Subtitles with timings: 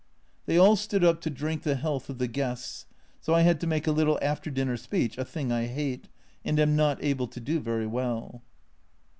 [0.47, 2.87] They all stood up to drink the health of the guests,
[3.19, 6.09] so I had to make a little after dinner speech, a thing I hate,
[6.43, 8.41] and am not able to do very well.